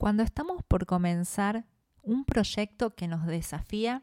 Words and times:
Cuando 0.00 0.22
estamos 0.22 0.62
por 0.62 0.86
comenzar 0.86 1.66
un 2.02 2.24
proyecto 2.24 2.94
que 2.94 3.06
nos 3.06 3.26
desafía, 3.26 4.02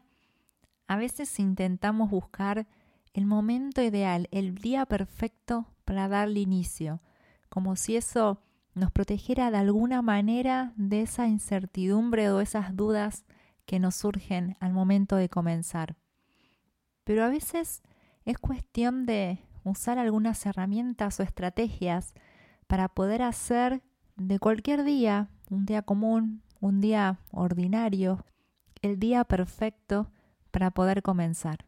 a 0.86 0.96
veces 0.96 1.40
intentamos 1.40 2.08
buscar 2.08 2.68
el 3.14 3.26
momento 3.26 3.82
ideal, 3.82 4.28
el 4.30 4.54
día 4.54 4.86
perfecto 4.86 5.66
para 5.84 6.06
darle 6.06 6.38
inicio, 6.38 7.02
como 7.48 7.74
si 7.74 7.96
eso 7.96 8.40
nos 8.74 8.92
protegiera 8.92 9.50
de 9.50 9.56
alguna 9.56 10.00
manera 10.00 10.72
de 10.76 11.02
esa 11.02 11.26
incertidumbre 11.26 12.30
o 12.30 12.40
esas 12.40 12.76
dudas 12.76 13.24
que 13.66 13.80
nos 13.80 13.96
surgen 13.96 14.56
al 14.60 14.72
momento 14.72 15.16
de 15.16 15.28
comenzar. 15.28 15.96
Pero 17.02 17.24
a 17.24 17.28
veces 17.28 17.82
es 18.24 18.38
cuestión 18.38 19.04
de 19.04 19.40
usar 19.64 19.98
algunas 19.98 20.46
herramientas 20.46 21.18
o 21.18 21.24
estrategias 21.24 22.14
para 22.68 22.86
poder 22.88 23.20
hacer 23.20 23.82
de 24.14 24.38
cualquier 24.38 24.84
día 24.84 25.28
un 25.50 25.66
día 25.66 25.82
común, 25.82 26.42
un 26.60 26.80
día 26.80 27.18
ordinario, 27.30 28.24
el 28.82 28.98
día 28.98 29.24
perfecto 29.24 30.10
para 30.50 30.70
poder 30.70 31.02
comenzar. 31.02 31.67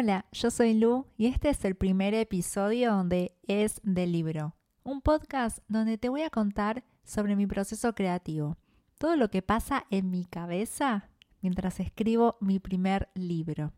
Hola, 0.00 0.26
yo 0.30 0.52
soy 0.52 0.74
Lu 0.74 1.06
y 1.16 1.26
este 1.26 1.48
es 1.48 1.64
el 1.64 1.74
primer 1.74 2.14
episodio 2.14 2.92
donde 2.92 3.36
es 3.48 3.80
del 3.82 4.12
libro, 4.12 4.54
un 4.84 5.00
podcast 5.00 5.58
donde 5.66 5.98
te 5.98 6.08
voy 6.08 6.22
a 6.22 6.30
contar 6.30 6.84
sobre 7.02 7.34
mi 7.34 7.48
proceso 7.48 7.92
creativo, 7.96 8.58
todo 8.96 9.16
lo 9.16 9.28
que 9.28 9.42
pasa 9.42 9.86
en 9.90 10.12
mi 10.12 10.24
cabeza 10.24 11.08
mientras 11.42 11.80
escribo 11.80 12.36
mi 12.40 12.60
primer 12.60 13.08
libro. 13.14 13.72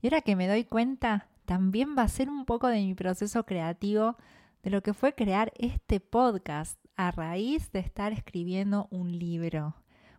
Y 0.00 0.06
ahora 0.06 0.22
que 0.22 0.36
me 0.36 0.48
doy 0.48 0.64
cuenta, 0.64 1.28
también 1.44 1.96
va 1.98 2.04
a 2.04 2.08
ser 2.08 2.30
un 2.30 2.46
poco 2.46 2.68
de 2.68 2.78
mi 2.78 2.94
proceso 2.94 3.44
creativo 3.44 4.16
de 4.62 4.70
lo 4.70 4.82
que 4.82 4.94
fue 4.94 5.14
crear 5.14 5.52
este 5.58 6.00
podcast 6.00 6.82
a 6.96 7.10
raíz 7.10 7.70
de 7.72 7.80
estar 7.80 8.14
escribiendo 8.14 8.88
un 8.90 9.18
libro. 9.18 9.76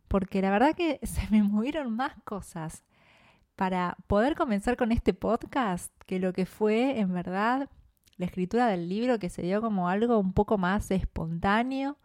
Porque 0.07 0.43
la 0.43 0.51
verdad 0.51 0.75
que 0.75 0.99
se 1.07 1.27
me 1.31 1.41
movieron 1.41 1.91
más 1.95 2.13
cosas 2.23 2.83
para 3.61 3.95
poder 4.07 4.35
comenzar 4.35 4.75
con 4.75 4.91
este 4.91 5.13
podcast 5.13 5.93
que 6.07 6.17
lo 6.17 6.33
que 6.33 6.47
fue 6.47 6.99
en 6.99 7.13
verdad 7.13 7.69
la 8.17 8.25
escritura 8.25 8.65
del 8.65 8.89
libro 8.89 9.19
que 9.19 9.29
se 9.29 9.43
dio 9.43 9.61
como 9.61 9.87
algo 9.87 10.17
un 10.17 10.33
poco 10.33 10.57
más 10.57 10.89
espontáneo, 10.89 11.99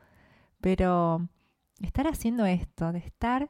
pero 0.61 1.27
estar 1.81 2.09
haciendo 2.09 2.45
esto, 2.45 2.93
de 2.93 2.99
estar 2.99 3.49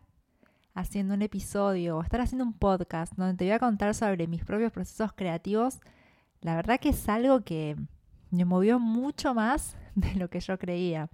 haciendo 0.72 1.14
un 1.14 1.22
episodio 1.22 1.96
o 1.96 2.02
estar 2.04 2.20
haciendo 2.20 2.44
un 2.44 2.52
podcast 2.52 3.12
donde 3.16 3.34
te 3.34 3.44
voy 3.46 3.54
a 3.54 3.58
contar 3.58 3.92
sobre 3.92 4.28
mis 4.28 4.44
propios 4.44 4.70
procesos 4.70 5.12
creativos, 5.12 5.80
la 6.42 6.54
verdad 6.54 6.78
que 6.78 6.90
es 6.90 7.08
algo 7.08 7.40
que 7.40 7.74
me 8.30 8.44
movió 8.44 8.78
mucho 8.78 9.34
más 9.34 9.76
de 9.96 10.14
lo 10.14 10.30
que 10.30 10.38
yo 10.38 10.60
creía. 10.60 11.10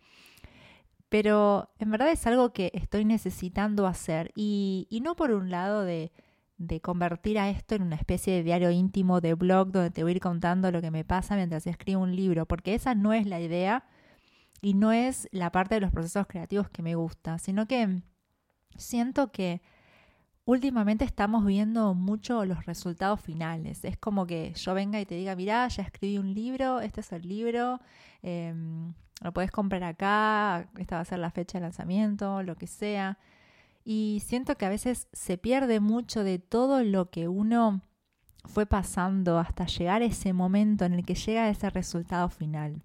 Pero 1.08 1.70
en 1.78 1.90
verdad 1.90 2.10
es 2.10 2.26
algo 2.26 2.52
que 2.52 2.70
estoy 2.74 3.06
necesitando 3.06 3.86
hacer 3.86 4.30
y, 4.34 4.86
y 4.90 5.00
no 5.00 5.16
por 5.16 5.30
un 5.30 5.50
lado 5.50 5.86
de 5.86 6.12
de 6.66 6.80
convertir 6.80 7.38
a 7.38 7.50
esto 7.50 7.74
en 7.74 7.82
una 7.82 7.96
especie 7.96 8.34
de 8.34 8.42
diario 8.42 8.70
íntimo 8.70 9.20
de 9.20 9.34
blog 9.34 9.72
donde 9.72 9.90
te 9.90 10.02
voy 10.02 10.12
a 10.12 10.16
ir 10.16 10.20
contando 10.20 10.70
lo 10.70 10.80
que 10.80 10.90
me 10.90 11.04
pasa 11.04 11.36
mientras 11.36 11.66
escribo 11.66 12.02
un 12.02 12.14
libro, 12.16 12.46
porque 12.46 12.74
esa 12.74 12.94
no 12.94 13.12
es 13.12 13.26
la 13.26 13.40
idea 13.40 13.84
y 14.60 14.74
no 14.74 14.92
es 14.92 15.28
la 15.32 15.50
parte 15.50 15.74
de 15.74 15.80
los 15.80 15.90
procesos 15.90 16.26
creativos 16.26 16.70
que 16.70 16.82
me 16.82 16.94
gusta, 16.94 17.38
sino 17.38 17.66
que 17.66 18.02
siento 18.76 19.32
que 19.32 19.60
últimamente 20.44 21.04
estamos 21.04 21.44
viendo 21.44 21.94
mucho 21.94 22.44
los 22.44 22.66
resultados 22.66 23.20
finales. 23.20 23.84
Es 23.84 23.96
como 23.96 24.26
que 24.26 24.52
yo 24.54 24.74
venga 24.74 25.00
y 25.00 25.06
te 25.06 25.14
diga, 25.14 25.36
mira, 25.36 25.66
ya 25.68 25.82
escribí 25.82 26.18
un 26.18 26.34
libro, 26.34 26.80
este 26.80 27.00
es 27.00 27.12
el 27.12 27.28
libro, 27.28 27.80
em, 28.22 28.94
lo 29.20 29.32
puedes 29.32 29.50
comprar 29.50 29.82
acá, 29.84 30.68
esta 30.78 30.96
va 30.96 31.02
a 31.02 31.04
ser 31.04 31.18
la 31.18 31.30
fecha 31.30 31.58
de 31.58 31.62
lanzamiento, 31.62 32.42
lo 32.42 32.56
que 32.56 32.66
sea. 32.66 33.18
Y 33.84 34.22
siento 34.24 34.56
que 34.56 34.66
a 34.66 34.70
veces 34.70 35.08
se 35.12 35.38
pierde 35.38 35.80
mucho 35.80 36.24
de 36.24 36.38
todo 36.38 36.84
lo 36.84 37.10
que 37.10 37.28
uno 37.28 37.82
fue 38.44 38.66
pasando 38.66 39.38
hasta 39.38 39.66
llegar 39.66 40.02
a 40.02 40.06
ese 40.06 40.32
momento 40.32 40.84
en 40.84 40.94
el 40.94 41.04
que 41.04 41.14
llega 41.14 41.48
ese 41.48 41.70
resultado 41.70 42.28
final. 42.28 42.82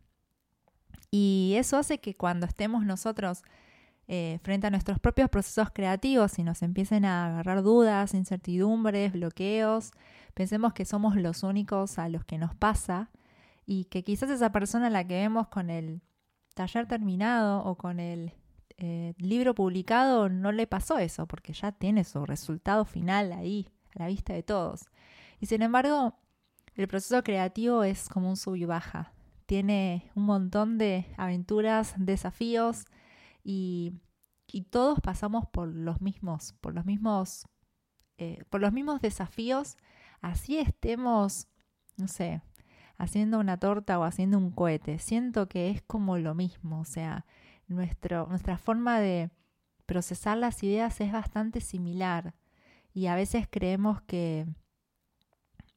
Y 1.12 1.54
eso 1.58 1.78
hace 1.78 2.00
que 2.00 2.16
cuando 2.16 2.46
estemos 2.46 2.86
nosotros 2.86 3.44
eh, 4.08 4.40
frente 4.42 4.68
a 4.68 4.70
nuestros 4.70 5.00
propios 5.00 5.30
procesos 5.30 5.70
creativos 5.74 6.40
y 6.40 6.44
nos 6.44 6.62
empiecen 6.62 7.06
a 7.06 7.28
agarrar 7.28 7.64
dudas, 7.64 8.14
incertidumbres, 8.14 9.14
bloqueos, 9.14 9.92
pensemos 10.34 10.74
que 10.74 10.86
somos 10.86 11.16
los 11.16 11.44
únicos 11.44 12.00
a 12.00 12.10
los 12.10 12.24
que 12.24 12.38
nos 12.38 12.56
pasa 12.56 13.10
y 13.66 13.86
que 13.86 14.04
quizás 14.04 14.30
esa 14.30 14.52
persona 14.52 14.88
a 14.88 14.92
la 14.92 15.06
que 15.06 15.16
vemos 15.16 15.48
con 15.48 15.70
el 15.70 16.02
taller 16.54 16.88
terminado 16.88 17.64
o 17.66 17.76
con 17.76 18.00
el 18.00 18.34
eh, 18.78 19.16
libro 19.18 19.56
publicado 19.56 20.30
no 20.30 20.52
le 20.52 20.68
pasó 20.68 21.00
eso, 21.00 21.26
porque 21.26 21.54
ya 21.54 21.72
tiene 21.72 22.04
su 22.04 22.26
resultado 22.26 22.86
final 22.86 23.34
ahí, 23.34 23.70
a 23.96 24.00
la 24.04 24.08
vista 24.08 24.34
de 24.34 24.44
todos. 24.44 24.86
Y 25.40 25.48
sin 25.48 25.64
embargo, 25.64 26.16
el 26.76 26.88
proceso 26.88 27.24
creativo 27.24 27.84
es 27.84 28.08
como 28.08 28.30
un 28.30 28.38
sub 28.38 28.56
y 28.56 28.66
baja. 28.66 29.14
Tiene 29.48 30.12
un 30.14 30.26
montón 30.26 30.78
de 30.78 31.08
aventuras, 31.18 31.96
desafíos 31.98 32.86
y, 33.44 33.94
todos 34.70 35.00
pasamos 35.02 35.46
por 35.48 35.68
los 35.68 36.02
mismos, 36.02 36.54
por 36.62 36.74
los 36.74 36.86
mismos, 36.86 37.46
eh, 38.18 38.44
por 38.50 38.62
los 38.62 38.74
mismos 38.74 39.02
desafíos. 39.02 39.78
Así 40.22 40.58
estemos, 40.58 41.48
no 41.98 42.08
sé, 42.08 42.42
haciendo 42.98 43.40
una 43.40 43.58
torta 43.58 44.00
o 44.00 44.04
haciendo 44.04 44.38
un 44.38 44.52
cohete. 44.52 45.00
Siento 45.00 45.48
que 45.48 45.70
es 45.70 45.82
como 45.82 46.18
lo 46.18 46.36
mismo, 46.36 46.82
o 46.82 46.86
sea, 46.86 47.26
nuestro, 47.68 48.28
nuestra 48.28 48.58
forma 48.58 49.00
de 49.00 49.30
procesar 49.86 50.38
las 50.38 50.64
ideas 50.64 51.00
es 51.02 51.12
bastante 51.12 51.62
similar 51.62 52.34
y 52.94 53.08
a 53.08 53.16
veces 53.16 53.48
creemos 53.50 54.02
que 54.02 54.48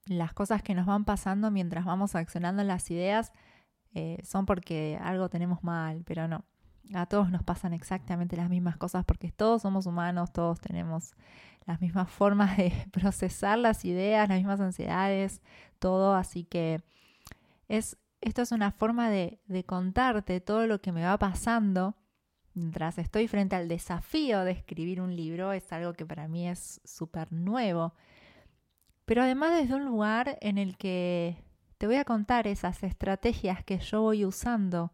las 0.06 0.32
cosas 0.32 0.62
que 0.62 0.74
nos 0.74 0.86
van 0.86 1.04
pasando 1.04 1.50
mientras 1.50 1.84
vamos 1.84 2.14
accionando 2.14 2.64
las 2.64 2.90
ideas 2.90 3.32
eh, 3.94 4.18
son 4.24 4.46
porque 4.46 4.98
algo 5.02 5.28
tenemos 5.28 5.62
mal, 5.62 6.02
pero 6.04 6.28
no. 6.28 6.44
A 6.94 7.06
todos 7.06 7.30
nos 7.30 7.44
pasan 7.44 7.72
exactamente 7.72 8.36
las 8.36 8.48
mismas 8.48 8.76
cosas 8.76 9.04
porque 9.04 9.30
todos 9.30 9.62
somos 9.62 9.86
humanos, 9.86 10.32
todos 10.32 10.60
tenemos 10.60 11.12
las 11.66 11.80
mismas 11.80 12.10
formas 12.10 12.56
de 12.56 12.72
procesar 12.92 13.58
las 13.58 13.84
ideas, 13.84 14.28
las 14.28 14.38
mismas 14.38 14.60
ansiedades, 14.60 15.40
todo, 15.78 16.14
así 16.14 16.44
que 16.44 16.82
es 17.68 17.96
esto 18.20 18.42
es 18.42 18.52
una 18.52 18.70
forma 18.70 19.10
de, 19.10 19.40
contarte 19.66 20.40
todo 20.40 20.66
lo 20.66 20.80
que 20.80 20.92
me 20.92 21.04
va 21.04 21.18
pasando 21.18 21.96
mientras 22.54 22.98
estoy 22.98 23.28
frente 23.28 23.56
al 23.56 23.68
desafío 23.68 24.44
de 24.44 24.52
escribir 24.52 25.00
un 25.00 25.16
libro. 25.16 25.52
Es 25.52 25.72
algo 25.72 25.94
que 25.94 26.04
para 26.04 26.28
mí 26.28 26.48
es 26.48 26.80
súper 26.84 27.32
nuevo. 27.32 27.94
Pero 29.06 29.22
además 29.22 29.58
desde 29.58 29.74
un 29.74 29.84
lugar 29.84 30.38
en 30.40 30.58
el 30.58 30.76
que 30.76 31.42
te 31.78 31.86
voy 31.86 31.96
a 31.96 32.04
contar 32.04 32.46
esas 32.46 32.82
estrategias 32.82 33.64
que 33.64 33.78
yo 33.78 34.02
voy 34.02 34.24
usando 34.24 34.92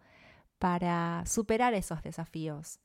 para 0.59 1.25
superar 1.27 1.75
esos 1.75 2.03
desafíos. 2.03 2.79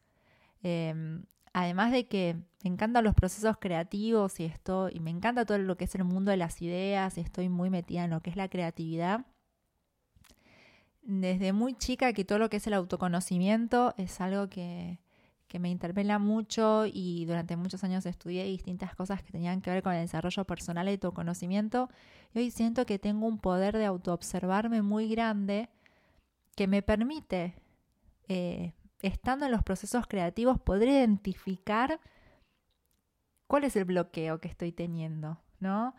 Em, 0.63 1.23
además 1.53 1.91
de 1.91 2.07
que 2.07 2.35
me 2.63 2.71
encantan 2.71 3.03
los 3.03 3.15
procesos 3.15 3.57
creativos 3.59 4.39
y 4.39 4.45
esto, 4.45 4.89
y 4.91 4.99
me 4.99 5.11
encanta 5.11 5.45
todo 5.45 5.57
lo 5.59 5.77
que 5.77 5.85
es 5.85 5.95
el 5.95 6.03
mundo 6.03 6.31
de 6.31 6.37
las 6.37 6.61
ideas, 6.61 7.17
y 7.17 7.21
estoy 7.21 7.49
muy 7.49 7.69
metida 7.69 8.03
en 8.03 8.11
lo 8.11 8.21
que 8.21 8.31
es 8.31 8.35
la 8.35 8.49
creatividad 8.49 9.25
desde 11.01 11.53
muy 11.53 11.73
chica 11.73 12.13
que 12.13 12.25
todo 12.25 12.39
lo 12.39 12.49
que 12.49 12.57
es 12.57 12.67
el 12.67 12.73
autoconocimiento 12.73 13.93
es 13.97 14.21
algo 14.21 14.49
que, 14.49 14.99
me 15.59 15.69
interpela 15.69 16.17
mucho 16.17 16.85
y 16.85 17.25
durante 17.25 17.57
muchos 17.57 17.83
años 17.83 18.05
estudié 18.05 18.45
distintas 18.45 18.95
cosas 18.95 19.21
que 19.21 19.33
tenían 19.33 19.59
que 19.59 19.69
ver 19.69 19.83
con 19.83 19.91
el 19.91 20.03
desarrollo 20.03 20.45
personal 20.45 20.87
y 20.87 20.91
autoconocimiento 20.91 21.89
y 22.33 22.39
hoy 22.39 22.51
siento 22.51 22.85
que 22.85 22.99
tengo 22.99 23.27
un 23.27 23.37
poder 23.37 23.75
de 23.77 23.85
autoobservarme 23.85 24.81
muy 24.81 25.09
grande 25.09 25.67
que 26.55 26.67
me 26.67 26.81
permite, 26.81 27.55
eh, 28.29 28.71
estando 29.01 29.45
en 29.45 29.51
los 29.51 29.61
procesos 29.61 30.07
creativos, 30.07 30.57
poder 30.61 30.87
identificar 30.87 31.99
cuál 33.47 33.65
es 33.65 33.75
el 33.75 33.83
bloqueo 33.83 34.39
que 34.39 34.47
estoy 34.47 34.71
teniendo, 34.71 35.37
¿no? 35.59 35.93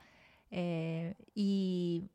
Eh, 0.50 1.14
y 1.34 2.08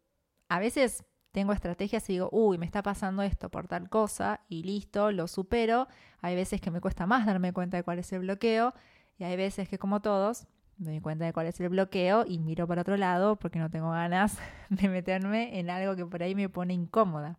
a 0.49 0.57
veces 0.57 1.05
tengo 1.37 1.53
estrategias 1.53 2.09
y 2.09 2.13
digo, 2.13 2.29
uy, 2.31 2.57
me 2.57 2.65
está 2.65 2.81
pasando 2.81 3.21
esto 3.21 3.51
por 3.51 3.67
tal 3.67 3.89
cosa 3.89 4.41
y 4.49 4.63
listo, 4.63 5.11
lo 5.11 5.27
supero. 5.27 5.87
Hay 6.19 6.33
veces 6.33 6.59
que 6.59 6.71
me 6.71 6.81
cuesta 6.81 7.05
más 7.05 7.27
darme 7.27 7.53
cuenta 7.53 7.77
de 7.77 7.83
cuál 7.83 7.99
es 7.99 8.11
el 8.11 8.21
bloqueo 8.21 8.73
y 9.19 9.23
hay 9.23 9.37
veces 9.37 9.69
que 9.69 9.77
como 9.77 10.01
todos 10.01 10.47
me 10.79 10.93
doy 10.93 10.99
cuenta 10.99 11.25
de 11.25 11.33
cuál 11.33 11.45
es 11.45 11.59
el 11.59 11.69
bloqueo 11.69 12.25
y 12.27 12.39
miro 12.39 12.65
para 12.65 12.81
otro 12.81 12.97
lado 12.97 13.35
porque 13.35 13.59
no 13.59 13.69
tengo 13.69 13.91
ganas 13.91 14.39
de 14.71 14.89
meterme 14.89 15.59
en 15.59 15.69
algo 15.69 15.95
que 15.95 16.07
por 16.07 16.23
ahí 16.23 16.33
me 16.33 16.49
pone 16.49 16.73
incómoda. 16.73 17.37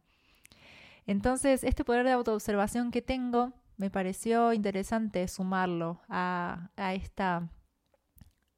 Entonces, 1.04 1.64
este 1.64 1.84
poder 1.84 2.04
de 2.04 2.12
autoobservación 2.12 2.92
que 2.92 3.02
tengo 3.02 3.52
me 3.78 3.90
pareció 3.90 4.52
interesante 4.52 5.26
sumarlo 5.26 6.00
a, 6.08 6.70
esta, 6.76 7.50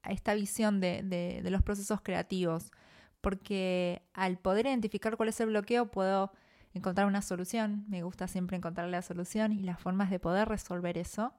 a 0.02 0.12
esta 0.12 0.34
visión 0.34 0.80
de, 0.80 1.02
de 1.42 1.50
los 1.50 1.62
procesos 1.62 2.02
creativos, 2.02 2.72
porque 3.20 4.02
al 4.14 4.38
poder 4.38 4.66
identificar 4.66 5.16
cuál 5.16 5.28
es 5.28 5.40
el 5.40 5.48
bloqueo 5.48 5.90
puedo 5.90 6.32
encontrar 6.74 7.06
una 7.06 7.22
solución. 7.22 7.84
Me 7.88 8.02
gusta 8.02 8.28
siempre 8.28 8.56
encontrar 8.56 8.88
la 8.88 9.02
solución 9.02 9.52
y 9.52 9.60
las 9.60 9.80
formas 9.80 10.10
de 10.10 10.18
poder 10.18 10.48
resolver 10.48 10.96
eso. 10.98 11.32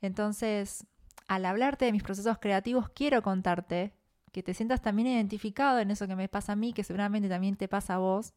Entonces, 0.00 0.86
al 1.26 1.44
hablarte 1.44 1.84
de 1.84 1.92
mis 1.92 2.02
procesos 2.02 2.38
creativos, 2.38 2.88
quiero 2.90 3.22
contarte 3.22 3.92
que 4.32 4.42
te 4.42 4.54
sientas 4.54 4.82
también 4.82 5.08
identificado 5.08 5.78
en 5.78 5.90
eso 5.90 6.06
que 6.06 6.16
me 6.16 6.28
pasa 6.28 6.52
a 6.52 6.56
mí, 6.56 6.72
que 6.72 6.84
seguramente 6.84 7.28
también 7.28 7.56
te 7.56 7.68
pasa 7.68 7.94
a 7.94 7.98
vos, 7.98 8.34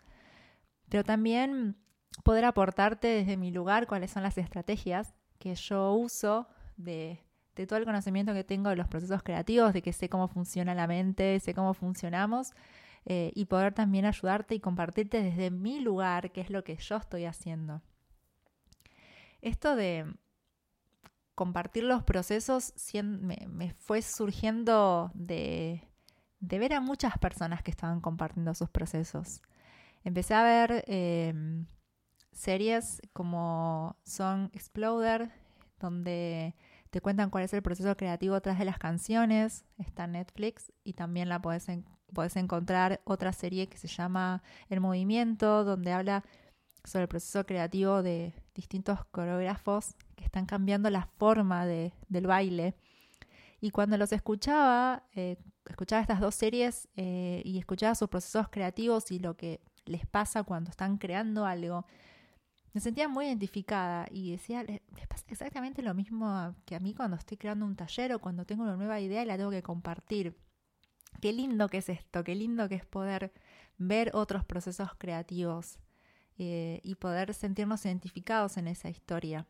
pero 0.89 1.03
también 1.03 1.77
poder 2.23 2.45
aportarte 2.45 3.07
desde 3.07 3.37
mi 3.37 3.51
lugar 3.51 3.87
cuáles 3.87 4.11
son 4.11 4.23
las 4.23 4.37
estrategias 4.37 5.13
que 5.37 5.55
yo 5.55 5.93
uso 5.93 6.47
de, 6.77 7.23
todo 7.53 7.77
el 7.77 7.85
conocimiento 7.85 8.33
que 8.33 8.43
tengo 8.43 8.69
de 8.69 8.75
los 8.75 8.87
procesos 8.87 9.23
creativos, 9.23 9.73
de 9.73 9.81
que 9.81 9.93
sé 9.93 10.09
cómo 10.09 10.27
funciona 10.27 10.73
la 10.73 10.87
mente, 10.87 11.39
sé 11.39 11.53
cómo 11.53 11.73
funcionamos, 11.73 12.53
eh, 13.05 13.31
y 13.35 13.45
poder 13.45 13.73
también 13.73 14.05
ayudarte 14.05 14.55
y 14.55 14.59
compartirte 14.59 15.21
desde 15.21 15.51
mi 15.51 15.79
lugar 15.79 16.31
qué 16.31 16.41
es 16.41 16.49
lo 16.49 16.63
que 16.63 16.75
yo 16.75 16.97
estoy 16.97 17.25
haciendo. 17.25 17.81
Esto 19.41 19.75
de, 19.75 20.05
compartir 21.41 21.85
los 21.85 22.03
procesos 22.03 22.73
me, 23.03 23.73
fue 23.73 24.03
surgiendo 24.03 25.09
de, 25.15 25.81
ver 26.39 26.73
a 26.73 26.81
muchas 26.81 27.17
personas 27.17 27.63
que 27.63 27.71
estaban 27.71 27.99
compartiendo 27.99 28.53
sus 28.53 28.69
procesos. 28.69 29.41
Empecé 30.03 30.35
a 30.35 30.43
ver 30.43 30.83
em, 30.87 31.65
series 32.31 33.01
como 33.13 33.97
Song 34.03 34.49
Exploder, 34.53 35.31
donde 35.79 36.55
te 36.91 36.99
cuentan 36.99 37.29
cuál 37.29 37.45
es 37.45 37.53
el 37.53 37.61
proceso 37.61 37.95
creativo 37.95 38.39
tras 38.41 38.59
de 38.59 38.65
las 38.65 38.77
canciones. 38.77 39.63
Está 39.77 40.03
en 40.03 40.11
Netflix 40.11 40.71
y 40.83 40.93
también 40.93 41.29
la 41.29 41.41
puedes, 41.41 41.67
puedes 42.13 42.35
encontrar 42.35 43.01
otra 43.05 43.31
serie 43.31 43.67
que 43.67 43.77
se 43.77 43.87
llama 43.87 44.43
El 44.69 44.81
Movimiento, 44.81 45.63
donde 45.63 45.93
habla 45.93 46.23
sobre 46.83 47.03
el 47.03 47.07
proceso 47.07 47.45
creativo 47.45 48.03
de 48.03 48.33
distintos 48.53 49.05
coreógrafos 49.05 49.95
que 50.15 50.25
están 50.25 50.45
cambiando 50.45 50.89
la 50.89 51.07
forma 51.17 51.65
de, 51.65 51.93
del 52.09 52.27
baile. 52.27 52.75
Y 53.61 53.71
cuando 53.71 53.97
los 53.97 54.11
escuchaba, 54.11 55.03
eh, 55.13 55.37
escuchaba 55.69 56.01
estas 56.01 56.19
dos 56.19 56.35
series 56.35 56.89
eh, 56.97 57.41
y 57.45 57.57
escuchaba 57.57 57.95
sus 57.95 58.09
procesos 58.09 58.49
creativos 58.49 59.11
y 59.11 59.19
lo 59.19 59.37
que 59.37 59.61
les 59.85 60.05
pasa 60.05 60.43
cuando 60.43 60.71
están 60.71 60.97
creando 60.97 61.45
algo, 61.45 61.85
me 62.73 62.79
sentía 62.81 63.07
muy 63.07 63.25
identificada 63.25 64.07
y 64.11 64.31
decía, 64.31 64.65
exactamente 65.27 65.81
lo 65.81 65.93
mismo 65.93 66.55
que 66.65 66.75
a 66.75 66.79
mí 66.79 66.93
cuando 66.93 67.17
estoy 67.17 67.37
creando 67.37 67.65
un 67.65 67.75
taller 67.75 68.13
o 68.13 68.19
cuando 68.19 68.45
tengo 68.45 68.63
una 68.63 68.77
nueva 68.77 68.99
idea 68.99 69.23
y 69.23 69.25
la 69.25 69.37
tengo 69.37 69.51
que 69.51 69.63
compartir. 69.63 70.37
Qué 71.19 71.33
lindo 71.33 71.67
que 71.67 71.79
es 71.79 71.89
esto, 71.89 72.23
qué 72.23 72.33
lindo 72.35 72.69
que 72.69 72.75
es 72.75 72.85
poder 72.85 73.33
ver 73.77 74.11
otros 74.13 74.45
procesos 74.45 74.91
creativos 74.97 75.79
eh, 76.37 76.79
y 76.83 76.95
poder 76.95 77.33
sentirnos 77.33 77.85
identificados 77.85 78.57
en 78.57 78.67
esa 78.67 78.89
historia. 78.89 79.45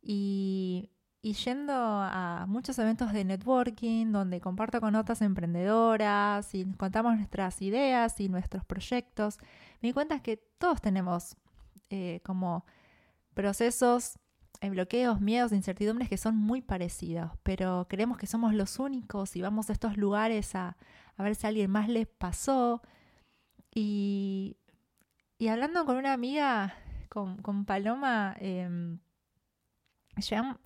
Y, 0.00 0.90
yendo 1.22 1.72
a 1.74 2.46
muchos 2.48 2.78
eventos 2.78 3.12
de 3.12 3.24
networking 3.24 4.12
donde 4.12 4.40
comparto 4.40 4.80
con 4.80 4.94
otras 4.94 5.22
emprendedoras 5.22 6.54
y 6.54 6.64
contamos 6.76 7.16
nuestras 7.16 7.60
ideas 7.62 8.20
y 8.20 8.28
nuestros 8.28 8.64
proyectos, 8.64 9.38
me 9.82 9.88
di 9.88 9.92
cuenta 9.92 10.22
que 10.22 10.36
todos 10.36 10.80
tenemos 10.80 11.36
eh, 11.90 12.20
como 12.24 12.64
procesos, 13.34 14.18
eh, 14.60 14.70
bloqueos, 14.70 15.20
miedos, 15.20 15.52
incertidumbres 15.52 16.08
que 16.08 16.16
son 16.16 16.36
muy 16.36 16.62
parecidos, 16.62 17.32
pero 17.42 17.86
creemos 17.88 18.18
que 18.18 18.26
somos 18.26 18.54
los 18.54 18.78
únicos 18.78 19.36
y 19.36 19.42
vamos 19.42 19.68
a 19.70 19.72
estos 19.72 19.96
lugares 19.96 20.54
a, 20.54 20.76
ver 21.18 21.34
si 21.34 21.46
a 21.46 21.48
alguien 21.50 21.70
más 21.70 21.88
les 21.88 22.06
pasó. 22.06 22.82
Y, 23.74 24.56
y 25.38 25.48
hablando 25.48 25.84
con 25.84 25.96
una 25.96 26.12
amiga, 26.14 26.74
con, 27.08 27.64
Paloma, 27.64 28.36
eh, 28.40 28.98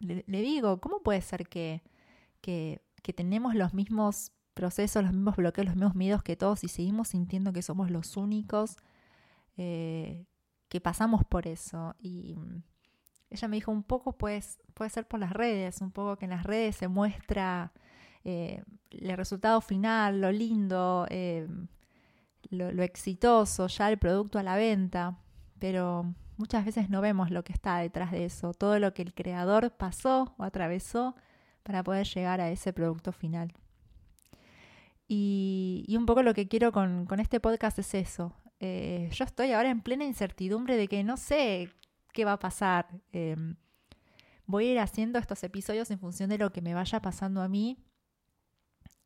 le, 0.00 0.40
digo, 0.42 0.80
¿cómo 0.80 1.02
puede 1.02 1.20
ser 1.20 1.48
que, 1.48 1.82
que, 2.40 2.80
tenemos 3.14 3.54
los 3.56 3.74
mismos 3.74 4.32
procesos, 4.54 5.02
los 5.02 5.12
mismos 5.12 5.36
bloqueos, 5.36 5.66
los 5.66 5.74
mismos 5.76 5.94
miedos 5.96 6.22
que 6.22 6.36
todos 6.36 6.62
y 6.62 6.68
seguimos 6.68 7.08
sintiendo 7.08 7.52
que 7.52 7.62
somos 7.62 7.90
los 7.90 8.16
únicos 8.16 8.76
eh, 9.56 10.26
que 10.70 10.80
pasamos 10.80 11.24
por 11.26 11.46
eso? 11.46 11.94
Y 11.98 12.36
mm, 12.36 12.62
ella 13.30 13.48
me 13.48 13.56
dijo 13.56 13.70
un 13.72 13.82
poco, 13.82 14.16
pues, 14.16 14.58
puede 14.72 14.90
ser 14.90 15.06
por 15.06 15.20
las 15.20 15.32
redes, 15.32 15.82
un 15.82 15.90
poco 15.90 16.16
que 16.16 16.24
en 16.24 16.30
las 16.30 16.44
redes 16.44 16.76
se 16.76 16.88
muestra 16.88 17.72
eh, 18.24 18.62
el 18.90 19.16
resultado 19.18 19.60
final, 19.60 20.22
lo 20.22 20.32
lindo, 20.32 21.06
eh, 21.10 21.46
lo, 22.48 22.72
lo 22.72 22.82
exitoso, 22.82 23.66
ya 23.66 23.90
el 23.90 23.98
producto 23.98 24.38
a 24.38 24.42
la 24.42 24.56
venta, 24.56 25.18
pero 25.58 26.14
muchas 26.38 26.64
veces 26.64 26.88
no 26.88 27.02
vemos 27.02 27.30
lo 27.30 27.44
que 27.44 27.52
está 27.52 27.78
detrás 27.78 28.12
de 28.12 28.24
eso, 28.24 28.54
todo 28.54 28.78
lo 28.78 28.94
que 28.94 29.02
el 29.02 29.12
creador 29.12 29.72
pasó 29.76 30.34
o 30.38 30.44
atravesó 30.44 31.14
para 31.62 31.84
poder 31.84 32.06
llegar 32.06 32.40
a 32.40 32.50
ese 32.50 32.72
producto 32.72 33.12
final. 33.12 33.52
Y, 35.12 35.96
un 35.98 36.06
poco 36.06 36.22
lo 36.22 36.34
que 36.34 36.46
quiero 36.46 36.70
con, 36.70 37.08
este 37.18 37.40
podcast 37.40 37.80
es 37.80 37.94
eso. 37.94 38.32
Eh, 38.60 39.08
yo 39.12 39.24
estoy 39.24 39.52
ahora 39.52 39.70
en 39.70 39.80
plena 39.80 40.04
incertidumbre 40.04 40.76
de 40.76 40.86
que 40.86 41.02
no 41.02 41.16
sé 41.16 41.70
qué 42.12 42.24
va 42.24 42.34
a 42.34 42.38
pasar. 42.38 42.88
Em, 43.12 43.56
voy 44.46 44.68
a 44.68 44.72
ir 44.72 44.78
haciendo 44.78 45.18
estos 45.18 45.42
episodios 45.42 45.90
en 45.90 45.98
función 45.98 46.28
de 46.28 46.38
lo 46.38 46.52
que 46.52 46.60
me 46.60 46.74
vaya 46.74 47.00
pasando 47.00 47.40
a 47.40 47.48
mí 47.48 47.78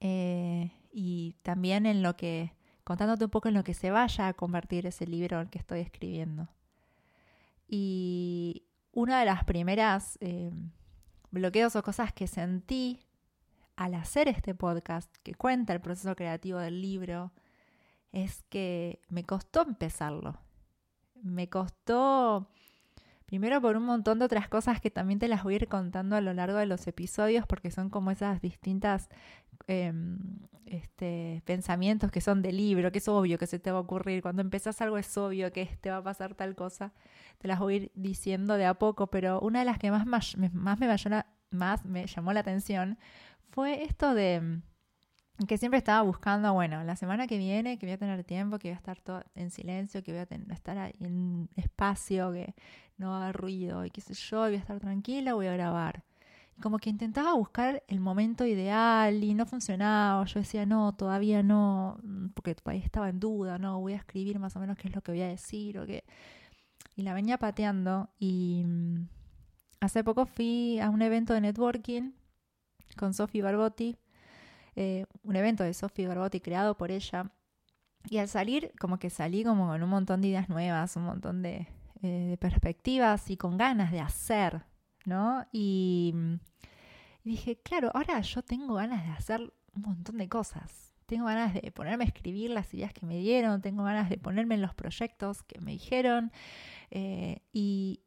eh, 0.01 0.73
y 0.93 1.37
también 1.43 1.87
en 1.87 2.03
lo 2.03 2.17
que, 2.17 2.53
contándote 2.83 3.25
un 3.25 3.31
poco 3.31 3.49
en 3.49 3.55
lo 3.55 3.65
que 3.65 3.75
se 3.75 3.91
vaya 3.91 4.29
a 4.29 4.35
convertir 4.35 4.87
ese 4.87 5.07
libro 5.07 5.37
en 5.37 5.43
el 5.45 5.51
que 5.51 5.59
estoy 5.59 5.81
escribiendo. 5.81 6.49
Y 7.69 8.67
una 8.93 9.21
de 9.21 9.27
las 9.27 9.45
primeras 9.45 10.19
eh, 10.21 10.51
bloqueos 11.31 11.77
o 11.77 11.83
cosas 11.83 12.13
que 12.13 12.27
sentí 12.27 13.07
al 13.77 13.95
hacer 13.95 14.29
este 14.29 14.55
podcast 14.55 15.15
que 15.23 15.35
cuenta 15.35 15.73
el 15.73 15.81
proceso 15.81 16.15
creativo 16.15 16.59
del 16.59 16.81
libro 16.81 17.33
es 18.15 18.43
que 18.49 19.01
me 19.09 19.25
costó 19.25 19.63
empezarlo. 19.63 20.41
Me 21.23 21.49
costó, 21.49 22.49
primero 23.27 23.61
por 23.61 23.77
un 23.77 23.85
montón 23.85 24.19
de 24.19 24.25
otras 24.25 24.49
cosas 24.49 24.81
que 24.81 24.91
también 24.91 25.19
te 25.19 25.29
las 25.29 25.43
voy 25.43 25.55
a 25.55 25.57
ir 25.57 25.69
contando 25.69 26.17
a 26.17 26.21
lo 26.21 26.33
largo 26.33 26.59
de 26.59 26.67
los 26.67 26.87
episodios 26.87 27.47
porque 27.47 27.71
son 27.71 27.91
como 27.91 28.11
esas 28.11 28.41
distintas 28.41 29.09
Em, 29.67 30.19
este, 30.67 31.43
pensamientos 31.45 32.11
que 32.11 32.21
son 32.21 32.43
de 32.43 32.51
libro, 32.51 32.91
que 32.91 32.99
es 32.99 33.09
obvio 33.09 33.39
que 33.39 33.47
se 33.47 33.59
te 33.59 33.71
va 33.71 33.79
a 33.79 33.81
ocurrir. 33.83 34.23
Cuando 34.23 34.43
empezás 34.43 34.81
algo 34.81 34.99
es 34.99 35.17
obvio 35.17 35.53
que 35.53 35.67
te 35.81 35.91
va 35.91 35.99
a 35.99 36.03
pasar 36.03 36.35
tal 36.35 36.55
cosa. 36.55 36.93
Te 37.39 37.49
las 37.49 37.59
voy 37.59 37.75
a 37.75 37.77
ir 37.77 37.93
diciendo 37.95 38.55
de 38.55 38.67
a 38.67 38.75
poco, 38.75 39.09
pero 39.09 39.41
una 39.41 39.61
de 39.61 39.67
las 39.67 39.79
que 39.79 39.91
más, 39.91 40.07
más, 40.07 40.37
me, 40.37 40.51
más 40.51 41.85
me 41.85 42.07
llamó 42.07 42.33
la 42.33 42.41
atención 42.41 42.99
fue 43.51 43.85
esto 43.85 44.15
de 44.15 44.61
que 45.49 45.59
siempre 45.59 45.79
estaba 45.79 46.03
buscando, 46.03 46.53
bueno, 46.53 46.85
la 46.85 46.97
semana 46.97 47.27
que 47.27 47.39
viene, 47.39 47.79
que 47.79 47.87
voy 47.87 47.95
a 47.95 47.99
tener 47.99 48.23
tiempo, 48.25 48.59
que 48.59 48.69
voy 48.69 48.75
a 48.75 48.79
estar 48.79 49.01
todo 49.01 49.23
en 49.35 49.51
silencio, 49.51 50.03
que 50.03 50.13
voy 50.13 50.21
a 50.21 50.53
estar 50.55 50.79
ahí 50.79 50.95
en 51.01 51.49
espacio, 51.57 52.33
que 52.33 52.55
no 52.99 53.11
va 53.11 53.19
a 53.19 53.23
haber 53.25 53.37
ruido 53.37 53.85
y 53.85 53.91
qué 53.91 54.01
sé 54.01 54.15
yo, 54.15 54.41
voy 54.41 54.55
a 54.55 54.59
estar 54.59 54.79
tranquila, 54.81 55.35
voy 55.35 55.47
a 55.47 55.53
grabar 55.53 56.05
como 56.61 56.79
que 56.79 56.91
intentaba 56.91 57.35
buscar 57.35 57.83
el 57.89 58.01
momento 58.01 58.47
ideal 58.47 59.23
y 59.23 59.35
no 59.35 59.47
funcionaba. 59.47 60.25
Yo 60.25 60.41
decía, 60.41 60.67
no, 60.67 60.95
todavía 60.95 61.43
no, 61.43 61.99
mm, 62.03 62.29
porque 62.29 62.57
ahí 62.67 62.79
estaba 62.79 63.09
en 63.09 63.21
duda, 63.21 63.59
no, 63.59 63.81
voy 63.81 63.95
a 63.95 63.97
escribir 63.97 64.39
más 64.39 64.55
o 64.57 64.61
menos 64.61 64.77
qué 64.79 64.89
es 64.89 64.95
lo 64.95 65.03
que 65.03 65.13
voy 65.13 65.23
a 65.23 65.29
decir 65.29 65.79
o 65.79 65.87
qué. 65.87 66.05
Y 66.97 67.03
la 67.03 67.15
venía 67.15 67.39
pateando 67.39 68.11
y 68.19 68.63
mm, 68.65 69.09
hace 69.81 70.05
poco 70.05 70.27
fui 70.27 70.79
a 70.81 70.91
un 70.91 71.03
evento 71.03 71.35
de 71.35 71.41
networking 71.41 72.13
con 72.97 73.15
Sophie 73.15 73.43
Barbotti, 73.43 73.97
eh, 74.77 75.07
un 75.23 75.37
evento 75.37 75.65
de 75.65 75.75
Sophie 75.75 76.07
Barbotti 76.07 76.41
creado 76.41 76.77
por 76.77 76.91
ella. 76.91 77.31
Y 78.11 78.19
al 78.19 78.29
salir, 78.29 78.73
como 78.79 78.99
que 78.99 79.11
salí 79.11 79.45
como 79.45 79.69
con 79.69 79.83
un 79.83 79.89
montón 79.89 80.21
de 80.21 80.29
ideas 80.29 80.49
nuevas, 80.49 80.97
un 80.97 81.05
montón 81.05 81.43
de, 81.43 81.69
eh, 82.03 82.37
perspectivas 82.39 83.31
y 83.31 83.39
con 83.39 83.57
ganas 83.57 83.91
de 83.91 84.01
hacer, 84.01 84.63
¿no? 85.07 85.47
Y, 85.53 86.15
dije, 87.25 87.59
claro, 87.63 87.91
ahora 87.95 88.21
yo 88.21 88.43
tengo 88.43 88.75
ganas 88.75 89.05
de 89.07 89.13
hacer 89.13 89.55
un 89.75 89.83
montón 89.83 90.19
de 90.19 90.29
cosas. 90.29 90.93
Tengo 91.07 91.27
ganas 91.27 91.55
de 91.55 91.73
ponerme 91.73 92.05
a 92.05 92.09
escribir 92.09 92.51
las 92.51 92.73
ideas 92.75 92.93
que 92.93 93.07
me 93.07 93.19
dieron, 93.19 93.63
tengo 93.63 93.85
ganas 93.85 94.11
de 94.11 94.19
ponerme 94.19 94.55
en 94.57 94.63
los 94.63 94.75
proyectos 94.75 95.43
que 95.45 95.61
me 95.61 95.73
dijeron. 95.73 96.31
Eh, 96.91 97.41
y, 97.53 98.03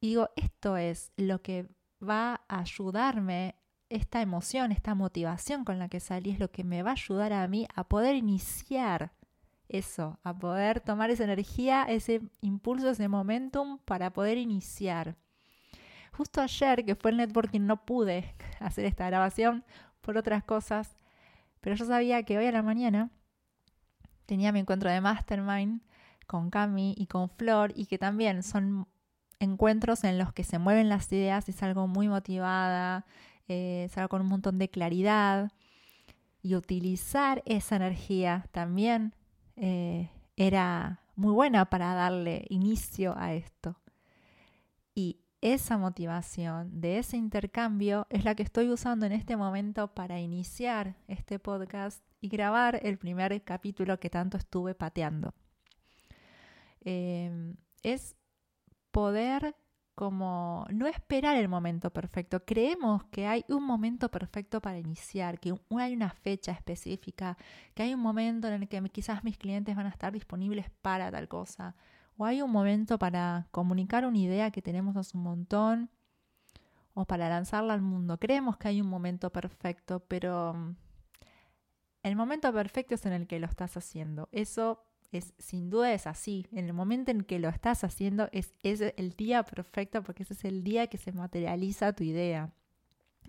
digo, 0.00 0.30
esto 0.34 0.76
es 0.76 1.12
lo 1.16 1.40
que 1.40 1.68
va 2.02 2.42
a 2.48 2.60
ayudarme 2.60 3.54
esta 3.88 4.20
emoción, 4.20 4.72
esta 4.72 4.94
motivación 4.94 5.64
con 5.64 5.78
la 5.78 5.88
que 5.88 6.00
salí 6.00 6.30
es 6.30 6.40
lo 6.40 6.50
que 6.50 6.64
me 6.64 6.82
va 6.82 6.90
a 6.90 6.92
ayudar 6.94 7.32
a 7.32 7.46
mí 7.48 7.66
a 7.74 7.84
poder 7.84 8.16
iniciar 8.16 9.12
eso, 9.68 10.18
a 10.22 10.34
poder 10.34 10.80
tomar 10.80 11.10
esa 11.10 11.24
energía, 11.24 11.84
ese 11.84 12.22
impulso, 12.40 12.90
ese 12.90 13.08
momentum 13.08 13.78
para 13.84 14.12
poder 14.12 14.38
iniciar. 14.38 15.16
Justo 16.12 16.40
ayer, 16.40 16.84
que 16.84 16.94
fue 16.94 17.10
el 17.10 17.18
networking, 17.18 17.60
no 17.60 17.84
pude 17.84 18.34
hacer 18.60 18.84
esta 18.84 19.06
grabación 19.06 19.64
por 20.00 20.16
otras 20.16 20.44
cosas, 20.44 20.96
pero 21.60 21.76
yo 21.76 21.84
sabía 21.84 22.22
que 22.22 22.38
hoy 22.38 22.46
a 22.46 22.52
la 22.52 22.62
mañana 22.62 23.10
tenía 24.24 24.52
mi 24.52 24.60
encuentro 24.60 24.90
de 24.90 25.00
mastermind 25.00 25.82
con 26.26 26.50
Cami 26.50 26.94
y 26.96 27.06
con 27.06 27.28
Flor 27.28 27.72
y 27.74 27.86
que 27.86 27.98
también 27.98 28.42
son 28.42 28.88
encuentros 29.38 30.04
en 30.04 30.18
los 30.18 30.32
que 30.32 30.44
se 30.44 30.58
mueven 30.58 30.88
las 30.88 31.10
ideas 31.12 31.48
y 31.48 31.52
salgo 31.52 31.86
muy 31.86 32.08
motivada, 32.08 33.04
eh, 33.48 33.88
con 34.08 34.20
un 34.20 34.28
montón 34.28 34.58
de 34.58 34.68
claridad 34.68 35.52
y 36.42 36.54
utilizar 36.54 37.42
esa 37.44 37.76
energía 37.76 38.46
también 38.52 39.14
eh, 39.56 40.10
era 40.36 41.00
muy 41.14 41.32
buena 41.32 41.64
para 41.70 41.94
darle 41.94 42.46
inicio 42.50 43.14
a 43.16 43.34
esto. 43.34 43.80
Y 44.94 45.18
esa 45.40 45.78
motivación 45.78 46.80
de 46.80 46.98
ese 46.98 47.16
intercambio 47.16 48.06
es 48.10 48.24
la 48.24 48.34
que 48.34 48.42
estoy 48.42 48.70
usando 48.70 49.06
en 49.06 49.12
este 49.12 49.36
momento 49.36 49.88
para 49.94 50.20
iniciar 50.20 50.96
este 51.08 51.38
podcast 51.38 52.02
y 52.20 52.28
grabar 52.28 52.80
el 52.82 52.98
primer 52.98 53.42
capítulo 53.44 53.98
que 53.98 54.10
tanto 54.10 54.36
estuve 54.36 54.74
pateando. 54.74 55.34
Eh, 56.80 57.54
es 57.82 58.16
poder 58.90 59.56
como 59.96 60.66
no 60.70 60.86
esperar 60.86 61.36
el 61.36 61.48
momento 61.48 61.90
perfecto. 61.90 62.44
Creemos 62.44 63.04
que 63.04 63.26
hay 63.26 63.46
un 63.48 63.64
momento 63.64 64.10
perfecto 64.10 64.60
para 64.60 64.78
iniciar, 64.78 65.40
que 65.40 65.54
hay 65.70 65.94
una 65.94 66.10
fecha 66.10 66.52
específica, 66.52 67.38
que 67.74 67.82
hay 67.82 67.94
un 67.94 68.00
momento 68.00 68.46
en 68.46 68.62
el 68.62 68.68
que 68.68 68.80
quizás 68.90 69.24
mis 69.24 69.38
clientes 69.38 69.74
van 69.74 69.86
a 69.86 69.88
estar 69.88 70.12
disponibles 70.12 70.66
para 70.82 71.10
tal 71.10 71.28
cosa, 71.28 71.74
o 72.18 72.26
hay 72.26 72.42
un 72.42 72.50
momento 72.50 72.98
para 72.98 73.48
comunicar 73.50 74.04
una 74.04 74.18
idea 74.18 74.50
que 74.50 74.60
tenemos 74.60 74.96
hace 74.98 75.16
un 75.16 75.22
montón, 75.22 75.90
o 76.92 77.06
para 77.06 77.30
lanzarla 77.30 77.72
al 77.72 77.82
mundo. 77.82 78.18
Creemos 78.18 78.58
que 78.58 78.68
hay 78.68 78.82
un 78.82 78.88
momento 78.88 79.30
perfecto, 79.30 80.00
pero 80.00 80.52
mm, 80.52 80.76
el 82.02 82.16
momento 82.16 82.52
perfecto 82.52 82.94
es 82.94 83.06
en 83.06 83.14
el 83.14 83.26
que 83.26 83.40
lo 83.40 83.46
estás 83.46 83.78
haciendo. 83.78 84.28
Eso 84.30 84.85
sin 85.38 85.70
duda 85.70 85.92
es 85.92 86.06
así. 86.06 86.46
En 86.52 86.66
el 86.66 86.72
momento 86.72 87.10
en 87.10 87.22
que 87.22 87.38
lo 87.38 87.48
estás 87.48 87.84
haciendo 87.84 88.28
es, 88.32 88.54
es 88.62 88.80
el 88.96 89.12
día 89.12 89.42
perfecto 89.42 90.02
porque 90.02 90.22
ese 90.22 90.34
es 90.34 90.44
el 90.44 90.64
día 90.64 90.86
que 90.86 90.98
se 90.98 91.12
materializa 91.12 91.92
tu 91.92 92.04
idea. 92.04 92.52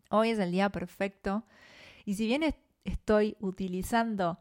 Hoy 0.10 0.30
es 0.30 0.40
el 0.40 0.52
día 0.52 0.70
perfecto 0.70 1.46
y 2.06 2.16
si 2.16 2.28
bien 2.28 2.44
estoy 2.84 3.36
utilizando 3.40 4.40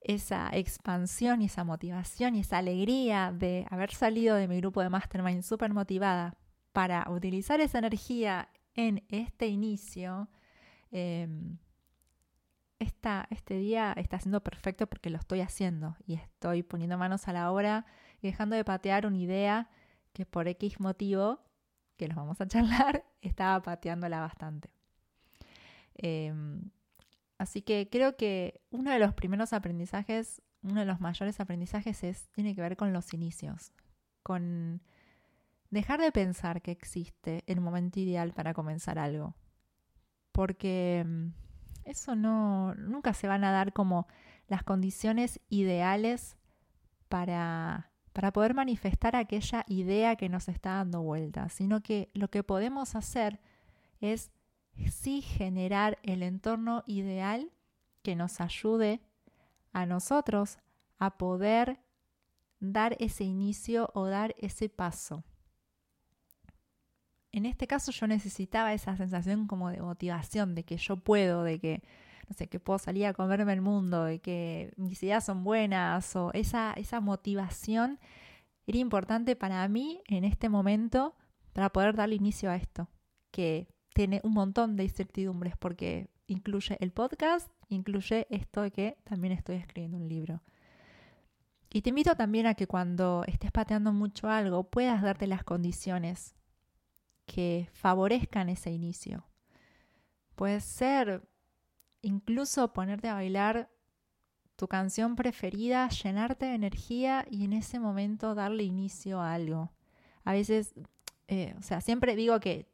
esa 0.00 0.50
expansión 0.52 1.40
y 1.40 1.46
esa 1.46 1.64
motivación 1.64 2.34
y 2.34 2.40
esa 2.40 2.58
alegría 2.58 3.32
de 3.32 3.66
haber 3.70 3.92
salido 3.92 4.36
de 4.36 4.48
mi 4.48 4.58
grupo 4.58 4.82
de 4.82 4.90
mastermind 4.90 5.42
súper 5.42 5.72
motivada 5.72 6.36
para 6.72 7.08
utilizar 7.10 7.60
esa 7.60 7.78
energía 7.78 8.48
en 8.74 9.04
este 9.08 9.46
inicio, 9.46 10.28
eh, 10.90 11.28
este 12.84 13.58
día 13.58 13.92
está 13.96 14.18
siendo 14.20 14.42
perfecto 14.42 14.86
porque 14.86 15.10
lo 15.10 15.18
estoy 15.18 15.40
haciendo 15.40 15.96
y 16.06 16.14
estoy 16.14 16.62
poniendo 16.62 16.98
manos 16.98 17.28
a 17.28 17.32
la 17.32 17.50
obra 17.50 17.86
y 18.20 18.28
dejando 18.28 18.56
de 18.56 18.64
patear 18.64 19.06
una 19.06 19.18
idea 19.18 19.70
que 20.12 20.24
por 20.24 20.48
X 20.48 20.80
motivo, 20.80 21.40
que 21.96 22.08
los 22.08 22.16
vamos 22.16 22.40
a 22.40 22.48
charlar, 22.48 23.04
estaba 23.20 23.62
pateándola 23.62 24.20
bastante. 24.20 24.70
Em, 25.94 26.70
así 27.38 27.62
que 27.62 27.88
creo 27.90 28.16
que 28.16 28.62
uno 28.70 28.90
de 28.90 28.98
los 28.98 29.14
primeros 29.14 29.52
aprendizajes, 29.52 30.42
uno 30.62 30.80
de 30.80 30.86
los 30.86 31.00
mayores 31.00 31.40
aprendizajes 31.40 32.02
es, 32.04 32.28
tiene 32.30 32.54
que 32.54 32.62
ver 32.62 32.76
con 32.76 32.92
los 32.92 33.12
inicios, 33.12 33.72
con 34.22 34.82
dejar 35.70 36.00
de 36.00 36.12
pensar 36.12 36.62
que 36.62 36.70
existe 36.70 37.42
el 37.46 37.60
momento 37.60 38.00
ideal 38.00 38.32
para 38.32 38.54
comenzar 38.54 38.98
algo. 38.98 39.34
Porque 40.32 41.00
em, 41.00 41.32
eso 41.84 42.14
no, 42.14 42.74
nunca 42.74 43.14
se 43.14 43.28
van 43.28 43.44
a 43.44 43.52
dar 43.52 43.72
como 43.72 44.06
las 44.48 44.62
condiciones 44.62 45.40
ideales 45.48 46.36
para, 47.08 47.90
para 48.12 48.32
poder 48.32 48.54
manifestar 48.54 49.16
aquella 49.16 49.64
idea 49.68 50.16
que 50.16 50.28
nos 50.28 50.48
está 50.48 50.76
dando 50.76 51.02
vuelta, 51.02 51.48
sino 51.48 51.82
que 51.82 52.10
lo 52.14 52.28
que 52.28 52.42
podemos 52.42 52.94
hacer 52.94 53.40
es 54.00 54.30
sí 54.90 55.22
generar 55.22 55.98
el 56.02 56.22
entorno 56.22 56.82
ideal 56.86 57.50
que 58.02 58.16
nos 58.16 58.40
ayude 58.40 59.00
a 59.72 59.86
nosotros 59.86 60.58
a 60.98 61.16
poder 61.16 61.80
dar 62.60 62.96
ese 63.00 63.24
inicio 63.24 63.90
o 63.94 64.06
dar 64.06 64.34
ese 64.38 64.68
paso 64.68 65.24
en 67.34 67.46
este 67.46 67.66
caso 67.66 67.90
yo 67.90 68.06
necesitaba 68.06 68.72
esa 68.74 68.96
sensación 68.96 69.48
como 69.48 69.68
de 69.68 69.82
motivación, 69.82 70.54
de 70.54 70.62
que 70.62 70.76
yo 70.76 70.98
puedo, 70.98 71.42
de 71.42 71.58
que, 71.58 71.82
no 72.28 72.34
sé, 72.36 72.46
que 72.46 72.60
puedo 72.60 72.78
salir 72.78 73.06
a 73.06 73.12
comerme 73.12 73.52
el 73.52 73.60
mundo, 73.60 74.04
de 74.04 74.20
que 74.20 74.72
mis 74.76 75.02
ideas 75.02 75.24
son 75.24 75.42
buenas, 75.42 76.14
o 76.14 76.30
esa, 76.32 76.72
esa 76.74 77.00
motivación 77.00 77.98
era 78.68 78.78
importante 78.78 79.34
para 79.34 79.66
mí 79.66 80.00
en 80.06 80.22
este 80.22 80.48
momento 80.48 81.16
para 81.52 81.70
poder 81.70 81.96
darle 81.96 82.14
inicio 82.14 82.52
a 82.52 82.56
esto, 82.56 82.88
que 83.32 83.66
tiene 83.94 84.20
un 84.22 84.32
montón 84.32 84.76
de 84.76 84.84
incertidumbres 84.84 85.56
porque 85.56 86.10
incluye 86.28 86.76
el 86.78 86.92
podcast, 86.92 87.50
incluye 87.68 88.28
esto 88.30 88.62
de 88.62 88.70
que 88.70 88.96
también 89.02 89.32
estoy 89.32 89.56
escribiendo 89.56 89.96
un 89.96 90.08
libro. 90.08 90.40
Y 91.68 91.82
te 91.82 91.88
invito 91.88 92.14
también 92.14 92.46
a 92.46 92.54
que 92.54 92.68
cuando 92.68 93.24
estés 93.26 93.50
pateando 93.50 93.92
mucho 93.92 94.28
algo 94.30 94.62
puedas 94.62 95.02
darte 95.02 95.26
las 95.26 95.42
condiciones 95.42 96.36
que 97.26 97.68
favorezcan 97.72 98.48
ese 98.48 98.70
inicio. 98.70 99.26
Puede 100.34 100.60
ser 100.60 101.28
incluso 102.02 102.72
ponerte 102.72 103.08
a 103.08 103.14
bailar 103.14 103.70
tu 104.56 104.68
canción 104.68 105.16
preferida, 105.16 105.88
llenarte 105.88 106.46
de 106.46 106.54
energía 106.54 107.26
y 107.30 107.44
en 107.44 107.52
ese 107.52 107.80
momento 107.80 108.34
darle 108.34 108.62
inicio 108.62 109.20
a 109.20 109.34
algo. 109.34 109.72
A 110.24 110.32
veces, 110.32 110.74
eh, 111.28 111.54
o 111.58 111.62
sea, 111.62 111.80
siempre 111.80 112.14
digo 112.16 112.38
que 112.40 112.68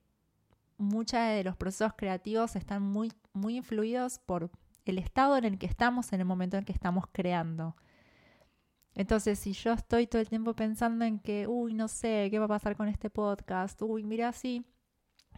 muchos 0.78 1.20
de 1.20 1.44
los 1.44 1.56
procesos 1.56 1.92
creativos 1.96 2.56
están 2.56 2.82
muy, 2.82 3.12
muy 3.32 3.56
influidos 3.56 4.18
por 4.18 4.50
el 4.84 4.98
estado 4.98 5.36
en 5.36 5.44
el 5.44 5.58
que 5.58 5.66
estamos 5.66 6.12
en 6.12 6.20
el 6.20 6.26
momento 6.26 6.56
en 6.56 6.64
que 6.64 6.72
estamos 6.72 7.04
creando. 7.12 7.76
Entonces, 8.94 9.38
si 9.38 9.52
yo 9.52 9.72
estoy 9.72 10.06
todo 10.06 10.20
el 10.20 10.28
tiempo 10.28 10.54
pensando 10.54 11.04
en 11.04 11.18
que, 11.20 11.46
uy, 11.46 11.74
no 11.74 11.88
sé, 11.88 12.28
¿qué 12.30 12.38
va 12.38 12.46
a 12.46 12.48
pasar 12.48 12.76
con 12.76 12.88
este 12.88 13.10
podcast? 13.10 13.80
Uy, 13.82 14.04
mira, 14.04 14.32
sí, 14.32 14.64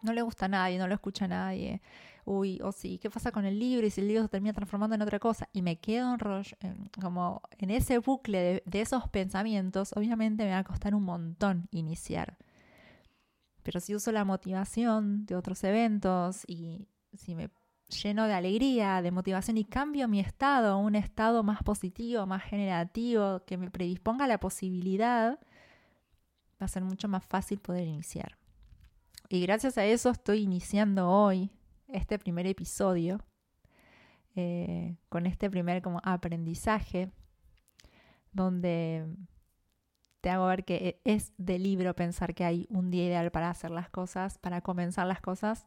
no 0.02 0.12
le 0.12 0.23
gusta 0.23 0.47
a 0.47 0.49
nadie, 0.49 0.78
no 0.78 0.88
lo 0.88 0.94
escucha 0.94 1.26
a 1.26 1.28
nadie. 1.28 1.82
Uy, 2.25 2.61
o 2.62 2.73
sí, 2.73 2.99
¿qué 2.99 3.11
pasa 3.11 3.32
con 3.32 3.44
el 3.44 3.59
libro? 3.59 3.87
Y 3.87 3.90
si 3.90 4.00
el 4.00 4.09
libro 4.09 4.23
se 4.23 4.28
termina 4.28 4.52
transformando 4.52 4.94
en 4.94 5.02
otra 5.02 5.18
cosa. 5.18 5.49
Y 5.52 5.62
me 5.62 5.80
quedo 5.80 6.16
en 6.61 6.90
como 7.00 7.42
en 7.59 7.71
ese 7.71 7.99
bucle 7.99 8.38
de, 8.38 8.62
de 8.66 8.80
esos 8.80 9.09
pensamientos, 9.09 9.92
obviamente 9.97 10.44
me 10.44 10.50
va 10.52 10.59
a 10.59 10.64
costar 10.64 10.94
un 10.94 11.04
montón 11.04 11.68
iniciar. 11.73 12.38
Pero 13.62 13.80
si 13.80 13.94
uso 13.94 14.12
la 14.12 14.25
motivación 14.25 15.26
de 15.26 15.37
otros 15.37 15.62
eventos 15.64 16.44
y 16.47 16.88
si 17.14 17.35
me 17.35 17.49
lleno 17.92 18.26
de 18.26 18.34
alegría, 18.34 19.02
de 19.02 19.11
motivación 19.11 19.58
y 19.58 19.64
cambio 19.64 20.08
mi 20.08 20.20
estado 20.20 20.78
un 20.78 20.94
estado 20.94 21.42
más 21.42 21.62
positivo, 21.62 22.26
más 22.26 22.42
generativo, 22.42 23.44
que 23.46 23.56
me 23.56 23.70
predisponga 23.70 24.26
la 24.26 24.38
posibilidad, 24.38 25.38
va 26.61 26.66
a 26.66 26.68
ser 26.68 26.84
mucho 26.84 27.08
más 27.08 27.25
fácil 27.25 27.61
poder 27.61 27.87
iniciar. 27.87 28.37
Y 29.28 29.40
gracias 29.40 29.78
a 29.78 29.84
eso 29.84 30.11
estoy 30.11 30.42
iniciando 30.42 31.08
hoy 31.08 31.50
este 31.88 32.18
primer 32.18 32.46
episodio 32.46 33.20
eh, 34.34 34.96
con 35.08 35.26
este 35.26 35.50
primer 35.50 35.82
como 35.82 36.00
aprendizaje 36.04 37.11
donde 38.32 39.06
te 40.22 40.30
hago 40.30 40.46
ver 40.46 40.64
que 40.64 41.00
es 41.04 41.32
de 41.37 41.58
libro 41.58 41.94
pensar 41.94 42.34
que 42.34 42.44
hay 42.44 42.66
un 42.70 42.90
día 42.90 43.06
ideal 43.06 43.30
para 43.30 43.50
hacer 43.50 43.70
las 43.70 43.90
cosas, 43.90 44.38
para 44.38 44.61
comenzar 44.62 45.06
las 45.06 45.20
cosas 45.20 45.66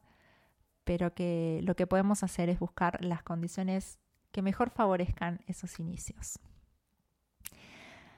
pero 0.85 1.13
que 1.13 1.59
lo 1.63 1.75
que 1.75 1.87
podemos 1.87 2.23
hacer 2.23 2.47
es 2.49 2.59
buscar 2.59 3.03
las 3.03 3.23
condiciones 3.23 3.99
que 4.31 4.41
mejor 4.41 4.69
favorezcan 4.69 5.41
esos 5.47 5.79
inicios. 5.79 6.39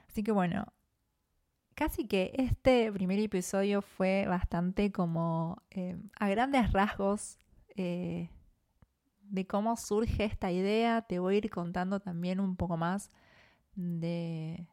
Así 0.08 0.22
que 0.22 0.32
bueno, 0.32 0.66
casi 1.74 2.06
que 2.06 2.32
este 2.34 2.92
primer 2.92 3.18
episodio 3.18 3.82
fue 3.82 4.26
bastante 4.26 4.92
como 4.92 5.62
eh, 5.70 5.96
a 6.18 6.28
grandes 6.28 6.72
rasgos 6.72 7.38
eh, 7.76 8.30
de 9.22 9.46
cómo 9.46 9.76
surge 9.76 10.24
esta 10.24 10.50
idea. 10.50 11.02
Te 11.02 11.18
voy 11.18 11.36
a 11.36 11.38
ir 11.38 11.50
contando 11.50 12.00
también 12.00 12.40
un 12.40 12.56
poco 12.56 12.76
más 12.76 13.10
de, 13.74 14.66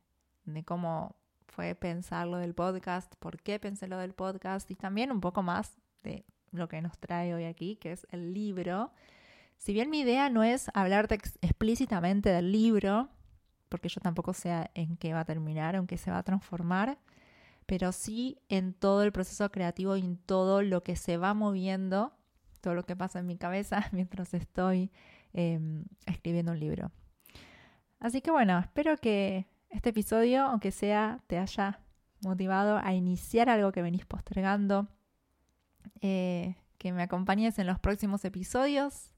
de 0.46 0.64
cómo 0.64 1.16
fue 1.48 1.76
pensar 1.76 2.28
lo 2.28 2.38
del 2.38 2.54
podcast, 2.54 3.14
por 3.18 3.42
qué 3.42 3.60
pensé 3.60 3.88
lo 3.88 3.98
del 3.98 4.14
podcast 4.14 4.70
y 4.72 4.76
también 4.76 5.12
un 5.12 5.22
poco 5.22 5.44
más 5.44 5.78
de 6.04 6.26
lo 6.58 6.68
que 6.68 6.82
nos 6.82 6.98
trae 6.98 7.34
hoy 7.34 7.46
aquí, 7.46 7.76
que 7.78 7.92
es 7.92 8.08
el 8.12 8.34
libro. 8.34 8.92
Si 9.58 9.74
bien 9.74 9.90
mi 9.90 10.02
idea 10.02 10.30
no 10.30 10.44
es 10.44 10.70
hablarte 10.74 11.16
explícitamente 11.42 12.30
del 12.30 12.52
libro, 12.52 13.10
porque 13.70 13.90
yo 13.90 14.02
tampoco 14.02 14.34
sé 14.34 14.70
en 14.74 14.98
qué 14.98 15.14
va 15.14 15.22
a 15.22 15.26
terminar, 15.26 15.76
en 15.76 15.88
qué 15.88 15.98
se 15.98 16.12
va 16.12 16.20
a 16.20 16.24
transformar, 16.24 16.98
pero 17.66 17.92
sí 17.92 18.38
en 18.50 18.74
todo 18.74 19.04
el 19.04 19.12
proceso 19.12 19.52
creativo 19.52 19.98
y 19.98 20.02
en 20.02 20.18
todo 20.18 20.62
lo 20.62 20.84
que 20.84 20.96
se 20.96 21.18
va 21.18 21.34
moviendo, 21.34 22.14
todo 22.62 22.76
lo 22.76 22.84
que 22.84 22.96
pasa 22.96 23.20
en 23.20 23.28
mi 23.28 23.38
cabeza 23.38 23.88
mientras 23.92 24.34
estoy 24.34 24.92
em, 25.34 25.86
escribiendo 26.06 26.52
un 26.52 26.60
libro. 26.60 26.92
Así 28.00 28.22
que 28.22 28.32
bueno, 28.32 28.60
espero 28.60 28.98
que 28.98 29.48
este 29.70 29.90
episodio, 29.90 30.46
aunque 30.46 30.72
sea, 30.72 31.22
te 31.28 31.38
haya 31.38 31.80
motivado 32.22 32.78
a 32.78 32.94
iniciar 32.94 33.50
algo 33.50 33.72
que 33.72 33.82
venís 33.82 34.06
postergando, 34.06 34.88
eh, 36.02 36.56
que 36.78 36.92
me 36.92 37.04
acompañes 37.04 37.58
en 37.60 37.68
los 37.68 37.80
próximos 37.80 38.24
episodios, 38.26 39.12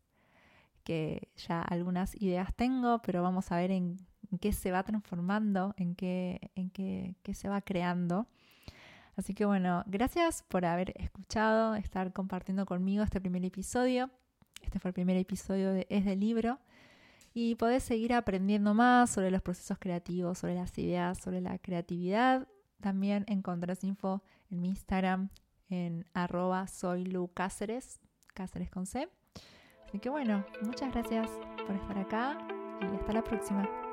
que 0.84 1.30
ya 1.36 1.62
algunas 1.62 2.16
ideas 2.22 2.54
tengo, 2.56 3.02
pero 3.02 3.22
vamos 3.22 3.52
a 3.52 3.58
ver 3.58 3.72
en, 3.72 3.98
qué 4.40 4.54
se 4.54 4.72
va 4.72 4.84
transformando, 4.84 5.74
en 5.78 5.96
qué, 5.96 6.52
en 6.56 6.70
qué, 6.70 7.34
se 7.34 7.50
va 7.50 7.62
creando. 7.62 8.28
Así 9.16 9.34
que 9.34 9.46
bueno, 9.46 9.84
gracias 9.88 10.44
por 10.44 10.66
haber 10.66 10.94
escuchado, 10.96 11.76
estar 11.76 12.14
compartiendo 12.14 12.66
conmigo 12.66 13.04
este 13.04 13.20
primer 13.20 13.44
episodio. 13.44 14.10
Este 14.62 14.80
fue 14.80 14.90
el 14.90 14.94
primer 14.94 15.18
episodio 15.18 15.72
de 15.74 15.88
Es 15.90 16.06
del 16.06 16.20
libro. 16.20 16.60
Y 17.34 17.56
podés 17.56 17.84
seguir 17.84 18.14
aprendiendo 18.14 18.74
más 18.74 19.10
sobre 19.10 19.30
los 19.30 19.42
procesos 19.42 19.78
creativos, 19.80 20.40
sobre 20.40 20.56
las 20.56 20.78
ideas, 20.78 21.18
sobre 21.18 21.42
la 21.42 21.58
creatividad. 21.60 22.48
También 22.80 23.26
encontrás 23.28 23.84
info 23.84 24.24
en 24.50 24.62
mi 24.62 24.70
Instagram 24.70 25.30
en 25.70 26.06
arroba 26.14 26.68
soy 26.68 27.06
Lu 27.06 27.30
Cáceres, 27.34 28.00
Cáceres 28.34 28.70
con 28.70 28.86
C. 28.86 29.10
Así 29.88 30.00
que 30.00 30.10
bueno, 30.10 30.46
muchas 30.62 30.94
gracias 30.94 31.30
por 31.66 31.76
estar 31.76 31.98
acá 31.98 32.38
y 32.82 32.96
hasta 32.96 33.14
la 33.14 33.24
próxima. 33.24 33.87